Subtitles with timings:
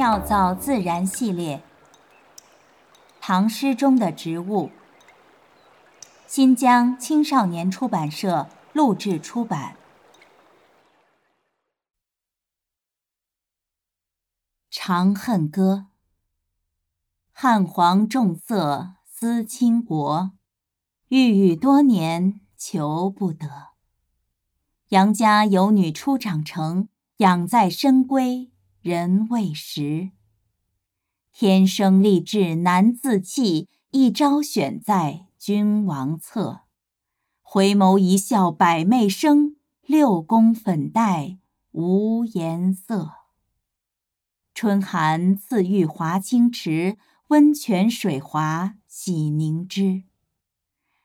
[0.00, 1.62] 妙造自然系列，
[3.20, 4.70] 唐诗中的植物。
[6.26, 9.76] 新疆青少年出版社录制出版。
[14.70, 15.88] 《长恨歌》：
[17.30, 20.30] 汉皇重色思倾国，
[21.08, 23.72] 郁郁多年求不得。
[24.88, 28.49] 杨家有女初长成，养在深闺。
[28.82, 30.10] 人未识，
[31.34, 33.68] 天生丽质难自弃。
[33.90, 36.60] 一朝选在君王侧，
[37.42, 39.56] 回眸一笑百媚生。
[39.82, 41.38] 六宫粉黛
[41.72, 43.10] 无颜色。
[44.54, 46.96] 春寒赐浴华清池，
[47.28, 50.04] 温泉水滑洗凝脂。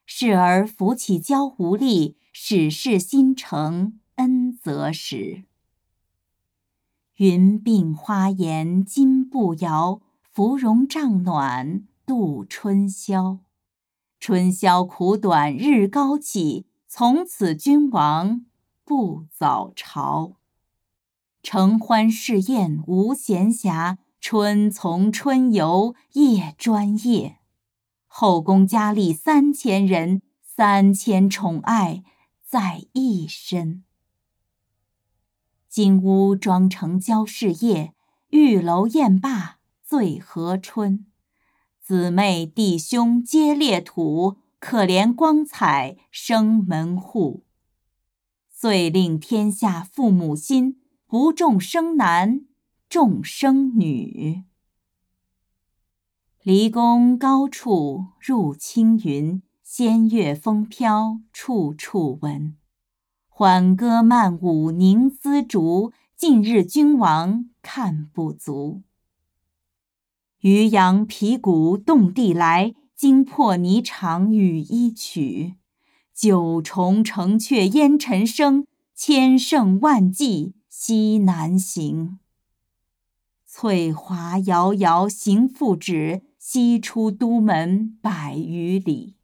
[0.05, 5.43] 侍儿扶起娇无力，始是新承恩泽时。
[7.17, 13.39] 云鬓花颜金步摇，芙蓉帐暖度春宵。
[14.19, 18.45] 春宵苦短日高起，从此君王
[18.83, 20.33] 不早朝。
[21.41, 27.37] 承欢侍宴无闲暇，春从春游夜专夜。
[28.07, 32.03] 后宫佳丽三千人，三千宠爱
[32.43, 33.85] 在一身。
[35.75, 37.93] 金屋妆成娇侍夜，
[38.29, 41.05] 玉楼宴罢醉和春。
[41.81, 47.43] 姊妹弟兄皆列土，可怜光彩生门户。
[48.49, 52.45] 遂令天下父母心，不重生男，
[52.87, 54.45] 重生女。
[56.41, 62.55] 离宫高处入青云，仙乐风飘处处闻。
[63.37, 68.83] 缓歌慢舞凝丝竹，近日君王看不足。
[70.39, 75.55] 渔阳鼙鼓动地来，惊破霓裳羽衣曲。
[76.13, 82.19] 九重城阙烟尘生，千乘万骑西南行。
[83.45, 89.17] 翠华遥遥行复止，西出都门百余里。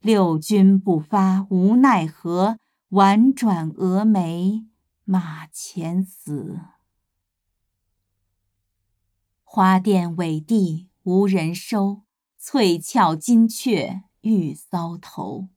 [0.00, 2.58] 六军不发无奈何，
[2.90, 4.64] 宛转蛾眉
[5.04, 6.60] 马前死。
[9.42, 12.02] 花钿委地无人收，
[12.36, 15.48] 翠翘金雀玉搔头。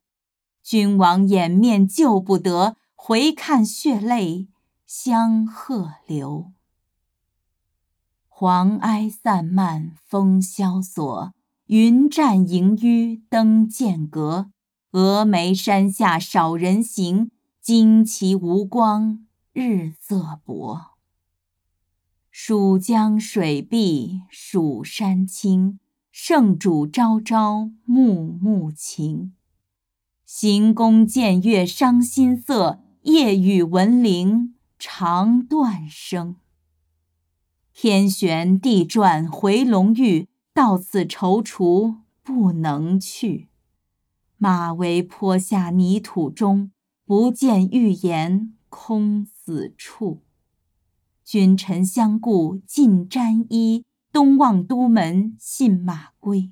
[0.63, 4.47] 君王掩面救不得，回看血泪
[4.87, 6.51] 相和流。
[8.27, 11.33] 黄埃散漫风萧索。
[11.71, 14.51] 云栈萦纡登剑阁，
[14.91, 17.31] 峨眉山下少人行。
[17.63, 20.97] 旌旗无光日色薄。
[22.29, 25.79] 蜀江水碧蜀山青，
[26.11, 29.31] 圣主朝朝暮暮情。
[30.25, 36.35] 行宫见月伤心色，夜雨闻铃肠断声。
[37.73, 40.27] 天旋地转回龙驭。
[40.53, 43.47] 到此踌躇不能去，
[44.37, 46.71] 马嵬坡下泥土中，
[47.05, 50.21] 不见玉颜空死处。
[51.23, 56.51] 君臣相顾尽沾衣，东望都门信马归。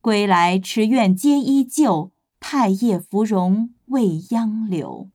[0.00, 5.10] 归来池苑皆依旧，太液芙蓉未央柳。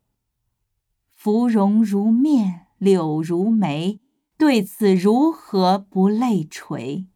[1.14, 4.02] 芙蓉如面柳如眉，
[4.38, 7.08] 对此如何不泪垂？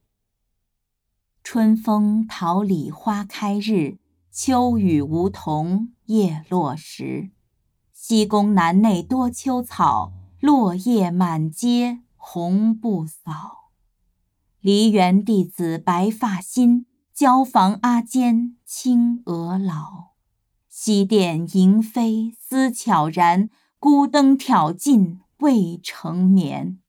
[1.49, 3.99] 春风桃李花开日，
[4.29, 7.31] 秋雨梧桐叶落时。
[7.93, 13.71] 西宫南内多秋草，落叶满阶红不扫。
[14.59, 20.15] 梨园弟子白发新，椒房阿监青娥老。
[20.67, 23.49] 西殿萤飞思悄然，
[23.79, 26.79] 孤灯挑尽未成眠。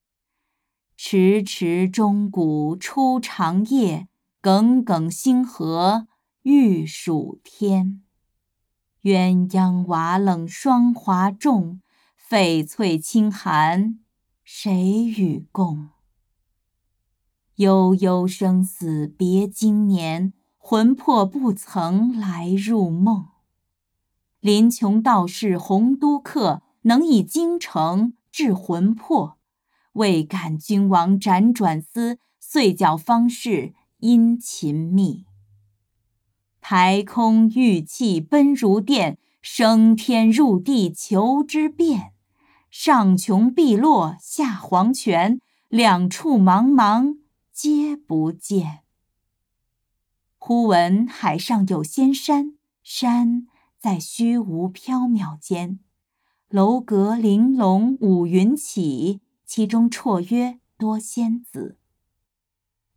[0.96, 4.07] 迟迟钟鼓初长夜。
[4.40, 6.06] 耿耿星河
[6.42, 8.04] 欲曙天，
[9.02, 11.80] 鸳鸯瓦冷霜华重，
[12.30, 13.98] 翡翠清寒
[14.44, 14.72] 谁
[15.04, 15.88] 与共？
[17.56, 23.26] 悠悠生死别经年，魂魄不曾来入梦。
[24.38, 29.36] 临邛道士洪都客，能以京城治魂魄，
[29.94, 33.74] 未敢君王辗转思，遂教方士。
[34.00, 35.26] 殷勤觅，
[36.60, 42.12] 排空玉气奔如电，升天入地求之遍。
[42.70, 47.18] 上穷碧落下黄泉，两处茫茫
[47.52, 48.84] 皆不见。
[50.36, 53.48] 忽闻海上有仙山，山
[53.80, 55.80] 在虚无缥缈间。
[56.48, 61.77] 楼阁玲珑五云起，其中绰约多仙子。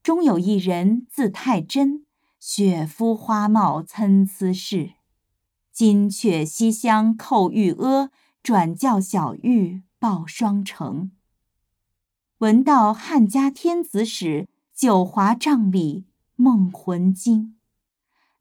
[0.04, 2.06] 中有一人字太真，
[2.40, 4.94] 雪肤花貌参差是。
[5.72, 8.10] 金阙西厢叩玉阿，
[8.44, 11.12] 转教小玉报双成。
[12.40, 16.06] 闻道汉家天子使，九华帐里
[16.36, 17.56] 梦魂惊。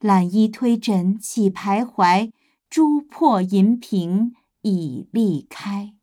[0.00, 2.32] 揽衣推枕起徘徊，
[2.68, 4.34] 珠破银屏。
[4.62, 5.94] 已立开，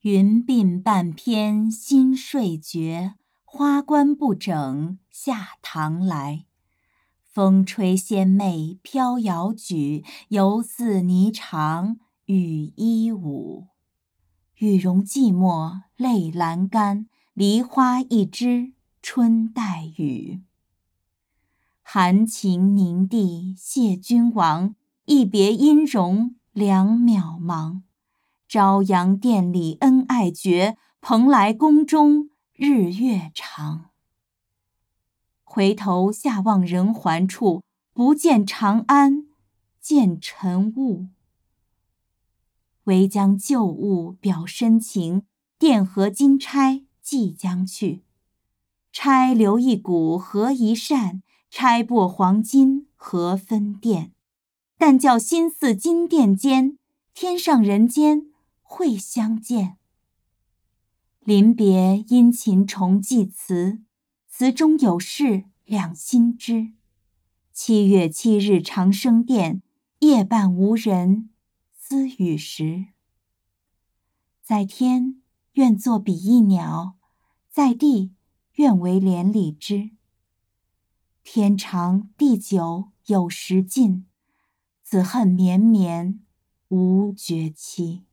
[0.00, 3.12] 云鬓半偏新睡觉，
[3.56, 6.44] 花冠不整下堂来。
[7.22, 13.68] 风吹仙袂飘摇举，犹似霓裳羽衣舞。
[14.56, 20.42] 羽绒寂寞泪阑干，梨花一枝春带雨。
[21.80, 24.74] 含情凝地谢君王，
[25.06, 26.34] 一别音容。
[26.52, 27.80] 两渺茫，
[28.46, 33.90] 朝阳殿里恩爱绝，蓬莱宫中日月长。
[35.44, 37.62] 回头下望人寰处，
[37.92, 39.26] 不见长安，
[39.78, 41.08] 见尘雾。
[42.84, 45.26] 唯将旧物表深情，
[45.58, 48.04] 钿合金钗即将去。
[48.90, 54.12] 钗留一股合一扇，钗擘黄金何分钿？
[54.78, 56.78] 但教心似金钿坚，
[57.12, 58.32] 天上人间
[58.62, 59.76] 会相见。
[61.26, 63.82] 临别殷勤重寄词，
[64.28, 66.74] 词中有事两心知。
[67.52, 69.60] 七月七日长生殿，
[69.98, 71.30] 夜半无人
[71.72, 72.86] 私语时。
[74.40, 75.20] 在天
[75.54, 76.94] 愿作比翼鸟，
[77.50, 78.14] 在地
[78.54, 79.90] 愿为连理枝。
[81.24, 84.06] 天长地久有时尽。
[84.84, 86.20] 此恨绵绵
[86.68, 88.04] 无绝期。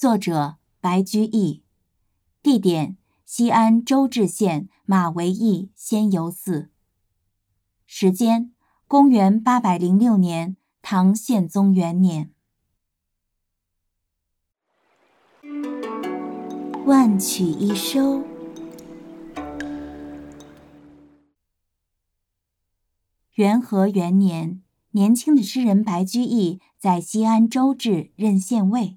[0.00, 1.62] 作者：白居易，
[2.42, 6.70] 地点：西安周至县马嵬驿仙游寺。
[7.84, 8.54] 时间：
[8.88, 12.30] 公元八百零六年，唐宪宗元年。
[16.86, 18.24] 万曲一收。
[23.34, 24.62] 元和元年，
[24.92, 28.96] 年轻的诗人白居易在西安周至任县尉。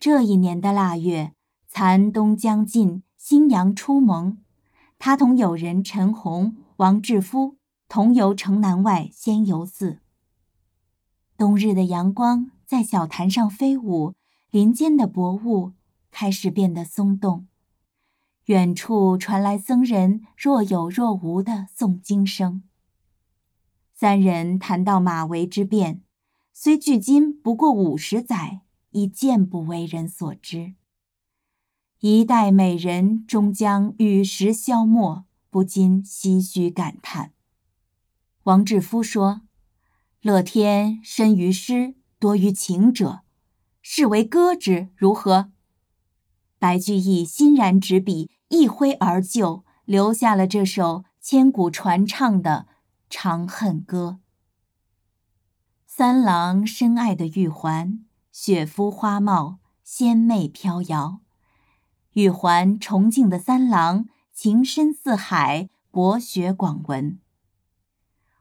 [0.00, 1.32] 这一年的腊月，
[1.66, 4.38] 残冬将近，新阳初萌。
[4.96, 7.56] 他同友人陈洪、王志夫
[7.88, 9.98] 同游城南外仙游寺。
[11.36, 14.14] 冬日的阳光在小潭上飞舞，
[14.52, 15.72] 林间的薄雾
[16.12, 17.48] 开始变得松动。
[18.44, 22.62] 远处传来僧人若有若无的诵经声。
[23.92, 26.02] 三人谈到马嵬之变，
[26.52, 28.60] 虽距今不过五十载，
[28.98, 30.74] 已渐不为人所知。
[32.00, 37.32] 一代美人终将与时消没，不禁唏嘘感叹。
[38.44, 39.42] 王志夫说
[40.22, 43.20] ：“乐天深于诗，多于情者，
[43.82, 45.52] 是为歌之，如何？”
[46.58, 52.66] 白居易欣然执笔，一挥而就，留下了这首千古传唱的。
[53.10, 54.20] 《长恨歌》：
[55.86, 58.04] 三郎深爱的玉环，
[58.40, 61.18] 雪肤花貌，仙媚飘摇。
[62.12, 67.18] 玉环崇敬的三郎，情深似海，博学广文。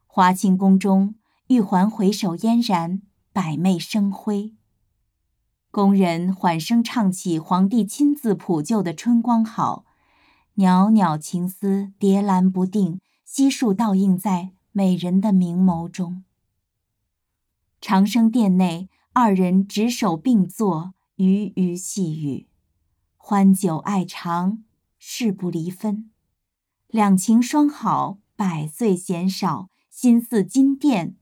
[0.05, 1.15] 华清宫中，
[1.47, 3.01] 玉环回首嫣然，
[3.33, 4.53] 百媚生辉。
[5.71, 9.85] 宫人缓声唱起皇帝亲自谱就的《春光好》，
[10.61, 14.51] 袅袅情思，叠兰不定，悉数倒映在。
[14.71, 16.23] 美人的明眸中，
[17.81, 18.89] 长生殿内，
[19.19, 22.45] 二人执手并坐，鱼鱼细语，
[23.15, 24.63] 欢久爱长，
[24.99, 26.11] 誓不离分。
[26.87, 31.15] 两情双好，百岁嫌少，心似金殿，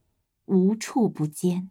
[0.47, 1.69] 无处不坚。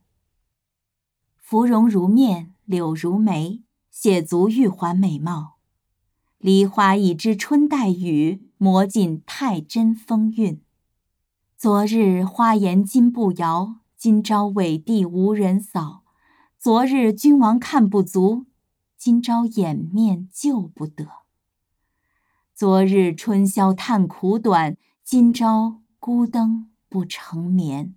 [1.37, 5.59] 芙蓉如面，柳如眉，写足玉环美貌。
[6.39, 10.63] 梨花一枝春带雨，磨尽太真风韵。
[11.59, 16.04] 昨日花颜金步摇，今朝伟地无人扫。
[16.65, 18.47] 昨日君王看不足，
[18.97, 21.07] 今朝掩面救不得。
[22.55, 27.95] 昨日春宵叹苦短，今朝孤灯不成眠。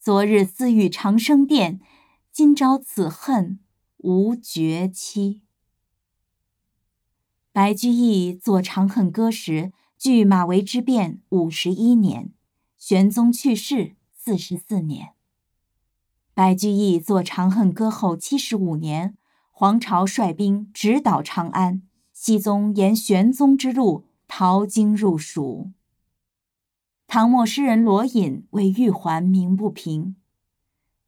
[0.00, 1.78] 昨日私语长生殿，
[2.32, 3.60] 今朝此恨
[3.98, 5.42] 无绝期。
[7.52, 12.32] 白居易作《长恨歌》时，距马嵬之变五十一年，
[12.76, 15.14] 玄宗去世四十四年。
[16.38, 19.16] 白居易作《长恨歌》后七十五年，
[19.50, 25.72] 黄巢率兵直捣长安，熹宗沿玄宗之路逃京入蜀。
[27.08, 30.14] 唐末诗人罗隐为玉环鸣不平：“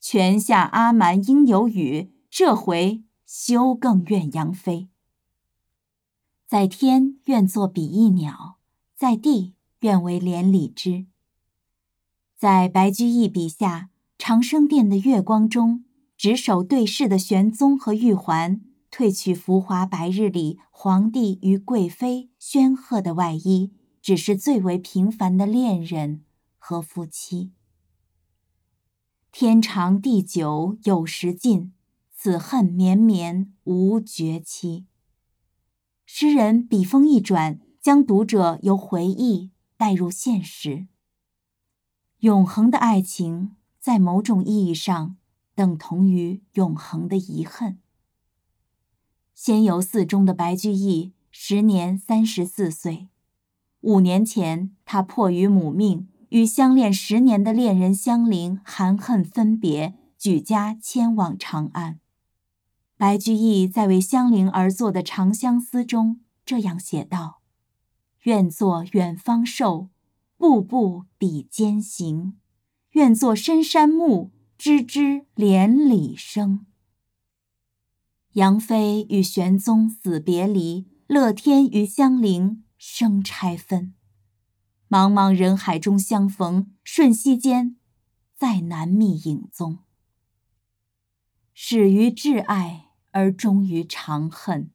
[0.03, 4.89] 泉下阿瞒应有语，这回休更怨杨妃。”
[6.49, 8.57] 在天愿作比翼鸟，
[8.97, 11.07] 在地愿为连理枝。
[12.37, 18.61] 在白居易笔下，长生殿的月光中，执手对视的玄宗和玉环，
[18.93, 23.73] 褪去浮华白日里皇帝与贵妃煊赫的外衣。
[24.03, 26.25] 只是最为平凡的恋人
[26.59, 27.53] 和夫妻。
[29.31, 31.73] 天长地久有时尽，
[32.15, 34.87] 此恨绵绵无绝期。
[36.07, 40.89] 诗人笔锋一转，将读者由回忆带入现实。
[42.21, 45.17] 永恒的爱情，在某种意义上
[45.55, 47.79] 等同于永恒的遗恨。
[49.35, 53.09] 仙游寺中的白居易，时年三十四岁。
[53.81, 61.99] 五年前，他迫于母命，与相恋十年的恋人香菱含恨分别，举家迁往长安。
[62.99, 67.41] 白居易在为香菱而作的《长相思》中这样写道
[68.25, 69.89] ：“愿作远方兽，
[70.37, 72.35] 步步比肩行；
[72.91, 76.67] 愿作深山木，枝枝连理生。”
[78.35, 82.65] 杨妃与玄宗死别离，乐天与香菱。
[82.83, 83.93] 生拆分，
[84.89, 87.77] 茫茫人海中相逢，瞬息间，
[88.35, 89.81] 再难觅影踪。
[91.53, 94.71] 始于挚爱，而终于长恨。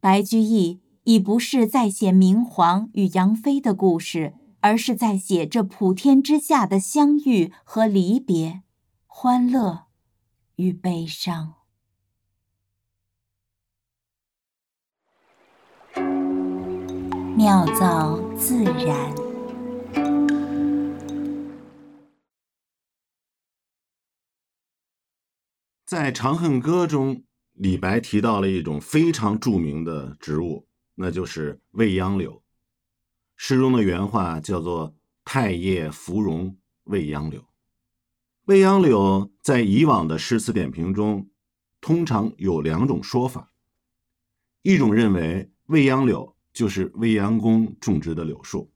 [0.00, 8.62] 白居易已不是在写明皇与杨妃的故事，而是在写这普天之下的相遇和离别，
[9.04, 9.88] 欢乐
[10.56, 11.56] 与悲伤。
[17.36, 19.14] 妙造自然，
[25.84, 32.43] 在《长恨歌》中，李白提到了一种非常著名的植物，那就是未央柳。
[33.36, 37.44] 诗中的原话叫做“太液芙蓉未央柳”。
[38.46, 41.28] 未央柳在以往的诗词点评中，
[41.80, 43.52] 通常有两种说法：
[44.62, 46.34] 一种认为未央柳。
[46.54, 48.72] 就是未央宫种植的柳树。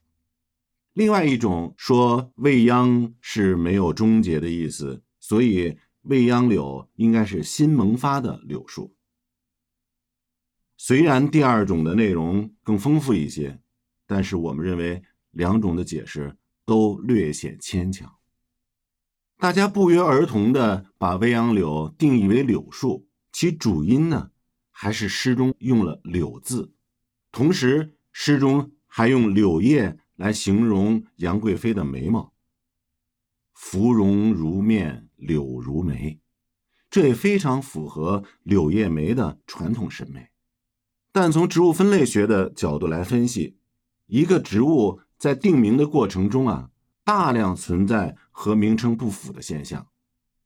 [0.95, 8.97] 另外一种说未央是没有终结的意思，所以未央柳应该是新萌发的柳树。
[10.77, 13.61] 虽然第二种的内容更丰富一些，
[14.09, 18.17] 但是我们认为两种的解释都略显牵强。
[19.37, 24.33] 大家不约而同的把未央柳定义为柳树，其主因呢，
[24.73, 26.73] 还是诗中用了“柳”字。
[27.31, 32.33] 同时，诗中还用柳叶来形容杨贵妃的眉毛
[33.55, 36.19] ，“芙蓉如面柳如眉”，
[36.89, 40.31] 这也非常符合柳叶眉的传统审美。
[41.13, 43.58] 但从植物分类学的角度来分析，
[44.09, 46.71] 一个植物在定名的过程中啊，
[47.05, 49.87] 大量存在和名称不符的现象。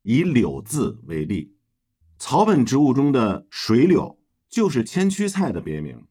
[0.03, 1.55] 以“柳”字为例，
[2.19, 6.05] 草本植物中的水柳就是千屈菜的别名。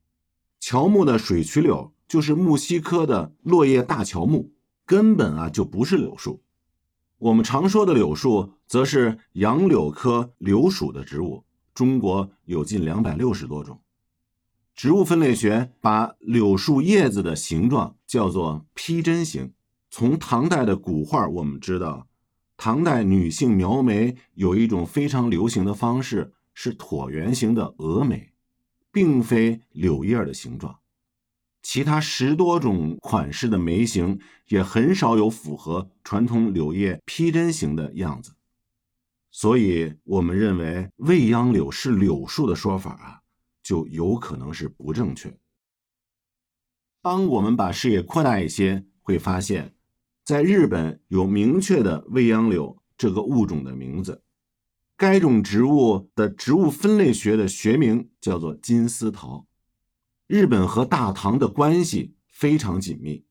[0.61, 4.53] 乔木的水曲柳就是木犀科的落叶大乔木，
[4.85, 6.41] 根本啊就不是柳树。
[7.17, 11.43] 我们常说的柳树，则是杨柳科柳属的植物，
[11.73, 13.81] 中国有近两百六十多种。
[14.81, 19.53] 植物分类学把柳树叶子的形状叫做披针形。
[19.91, 22.07] 从唐代的古画我们知道，
[22.57, 28.31] 唐代女性描眉有一种非常流行的方式，是椭圆形的蛾眉。
[28.91, 30.79] 并非柳叶的形状，
[31.61, 38.33] 其他十多种款式的眉形也很少有符合传统柳叶披针形的样子，
[39.29, 43.20] 所以我们认为未央柳是柳树的说法啊，
[43.61, 45.37] 就有可能是不正确。
[47.01, 49.73] 当我们把视野扩大一些，会发现，
[50.23, 54.23] 在日本有明确的未央柳这个物种的名字。
[54.95, 59.47] 该种植物的植物分类学的学名叫做金丝桃。
[60.27, 63.25] 日本和大唐的关系非常紧密，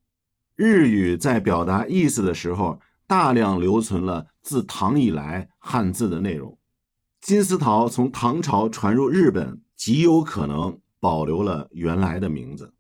[0.57, 6.59] 日语在表达意思的时候，大量留存了自唐以来汉字的内容。
[7.21, 12.75] 金丝桃从唐朝传入日本，极有可能保留了原来的名字。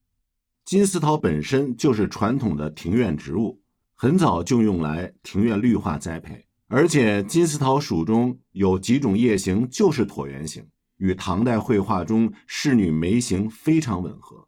[0.67, 3.63] 金丝桃本身就是传统的庭院植物，
[3.95, 6.45] 很早就用来庭院绿化栽培。
[6.67, 14.47] 而且金丝桃属中有几种叶形就是椭圆形，与唐代绘画中仕女眉形非常吻合，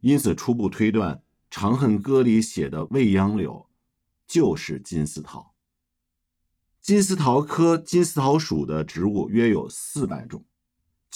[0.00, 1.16] 因此初步推断
[1.50, 3.68] 《长恨歌》里写的未央柳
[4.26, 5.52] 就是金丝桃。
[6.80, 10.46] 金丝桃科金丝桃属的植物约有四百种，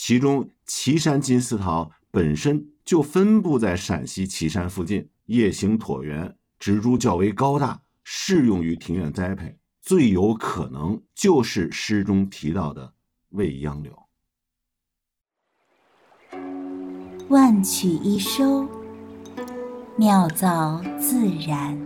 [0.00, 9.58] 其中岐山金丝桃本身就分布在陕西岐山附近，叶形椭圆，植株较为高大，适用于庭院栽培。
[9.82, 12.94] 最有可能就是诗中提到的
[13.30, 14.06] 未央柳。
[17.28, 18.68] 万曲一收，
[19.96, 21.76] 妙造自然。